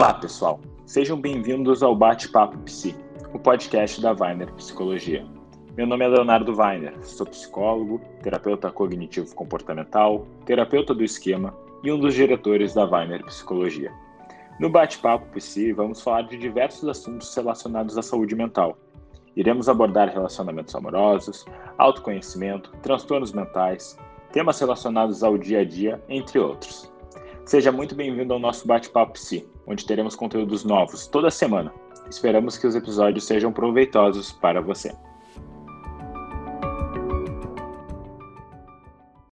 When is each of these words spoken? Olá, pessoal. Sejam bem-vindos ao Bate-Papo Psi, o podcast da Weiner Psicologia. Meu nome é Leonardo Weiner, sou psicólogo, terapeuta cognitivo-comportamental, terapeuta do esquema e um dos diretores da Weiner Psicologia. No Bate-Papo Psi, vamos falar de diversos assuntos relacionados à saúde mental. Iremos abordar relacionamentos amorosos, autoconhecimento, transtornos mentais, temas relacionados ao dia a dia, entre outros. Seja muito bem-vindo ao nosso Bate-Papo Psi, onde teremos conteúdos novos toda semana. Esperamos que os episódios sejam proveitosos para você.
Olá, 0.00 0.14
pessoal. 0.14 0.60
Sejam 0.86 1.20
bem-vindos 1.20 1.82
ao 1.82 1.92
Bate-Papo 1.92 2.56
Psi, 2.58 2.94
o 3.34 3.38
podcast 3.38 4.00
da 4.00 4.12
Weiner 4.12 4.52
Psicologia. 4.52 5.26
Meu 5.76 5.88
nome 5.88 6.04
é 6.04 6.08
Leonardo 6.08 6.56
Weiner, 6.56 6.96
sou 7.04 7.26
psicólogo, 7.26 8.00
terapeuta 8.22 8.70
cognitivo-comportamental, 8.70 10.24
terapeuta 10.46 10.94
do 10.94 11.02
esquema 11.02 11.52
e 11.82 11.90
um 11.90 11.98
dos 11.98 12.14
diretores 12.14 12.74
da 12.74 12.84
Weiner 12.84 13.24
Psicologia. 13.24 13.92
No 14.60 14.70
Bate-Papo 14.70 15.26
Psi, 15.34 15.72
vamos 15.72 16.00
falar 16.00 16.22
de 16.22 16.38
diversos 16.38 16.88
assuntos 16.88 17.34
relacionados 17.34 17.98
à 17.98 18.02
saúde 18.02 18.36
mental. 18.36 18.78
Iremos 19.34 19.68
abordar 19.68 20.10
relacionamentos 20.10 20.76
amorosos, 20.76 21.44
autoconhecimento, 21.76 22.70
transtornos 22.82 23.32
mentais, 23.32 23.98
temas 24.30 24.60
relacionados 24.60 25.24
ao 25.24 25.36
dia 25.36 25.62
a 25.62 25.64
dia, 25.64 26.00
entre 26.08 26.38
outros. 26.38 26.88
Seja 27.48 27.72
muito 27.72 27.94
bem-vindo 27.94 28.34
ao 28.34 28.38
nosso 28.38 28.68
Bate-Papo 28.68 29.14
Psi, 29.14 29.48
onde 29.66 29.86
teremos 29.86 30.14
conteúdos 30.14 30.64
novos 30.64 31.06
toda 31.06 31.30
semana. 31.30 31.72
Esperamos 32.10 32.58
que 32.58 32.66
os 32.66 32.74
episódios 32.74 33.24
sejam 33.24 33.50
proveitosos 33.50 34.32
para 34.32 34.60
você. 34.60 34.94